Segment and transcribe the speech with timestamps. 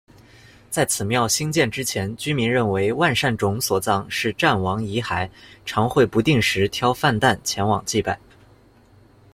[0.71, 5.29] 在此庙兴建之前，居民认为万善冢所葬是战亡遗骸，
[5.63, 8.19] 常会不定时挑饭担前往祭拜。